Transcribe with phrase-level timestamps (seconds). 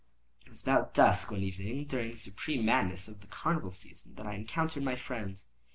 [0.47, 4.25] It was about dusk, one evening during the supreme madness of the carnival season, that
[4.25, 5.39] I encountered my friend.